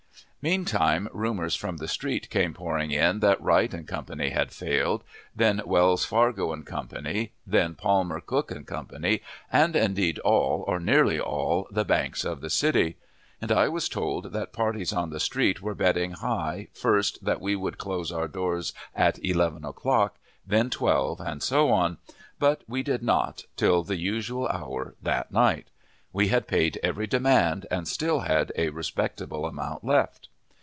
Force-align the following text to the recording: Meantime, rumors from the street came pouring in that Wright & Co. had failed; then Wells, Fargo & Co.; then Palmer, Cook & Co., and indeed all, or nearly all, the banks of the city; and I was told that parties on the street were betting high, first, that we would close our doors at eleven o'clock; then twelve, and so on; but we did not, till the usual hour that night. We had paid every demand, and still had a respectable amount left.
Meantime, 0.43 1.07
rumors 1.13 1.55
from 1.55 1.77
the 1.77 1.87
street 1.87 2.27
came 2.31 2.51
pouring 2.51 2.89
in 2.89 3.19
that 3.19 3.39
Wright 3.39 3.71
& 3.87 3.87
Co. 3.87 4.03
had 4.31 4.51
failed; 4.51 5.03
then 5.35 5.61
Wells, 5.67 6.03
Fargo 6.03 6.59
& 6.61 6.63
Co.; 6.63 6.87
then 7.45 7.75
Palmer, 7.75 8.19
Cook 8.19 8.51
& 8.65 8.65
Co., 8.65 8.87
and 9.53 9.75
indeed 9.75 10.17
all, 10.17 10.63
or 10.65 10.79
nearly 10.79 11.19
all, 11.19 11.67
the 11.69 11.85
banks 11.85 12.25
of 12.25 12.41
the 12.41 12.49
city; 12.49 12.97
and 13.39 13.51
I 13.51 13.67
was 13.67 13.87
told 13.87 14.33
that 14.33 14.51
parties 14.51 14.91
on 14.91 15.11
the 15.11 15.19
street 15.19 15.61
were 15.61 15.75
betting 15.75 16.13
high, 16.13 16.69
first, 16.73 17.23
that 17.23 17.39
we 17.39 17.55
would 17.55 17.77
close 17.77 18.11
our 18.11 18.27
doors 18.27 18.73
at 18.95 19.23
eleven 19.23 19.63
o'clock; 19.63 20.17
then 20.47 20.71
twelve, 20.71 21.19
and 21.21 21.43
so 21.43 21.69
on; 21.69 21.99
but 22.39 22.63
we 22.67 22.81
did 22.81 23.03
not, 23.03 23.45
till 23.55 23.83
the 23.83 23.99
usual 23.99 24.47
hour 24.47 24.95
that 25.03 25.31
night. 25.31 25.67
We 26.11 26.29
had 26.29 26.47
paid 26.47 26.79
every 26.81 27.05
demand, 27.05 27.67
and 27.69 27.87
still 27.87 28.21
had 28.21 28.51
a 28.57 28.69
respectable 28.69 29.45
amount 29.45 29.83
left. 29.83 30.29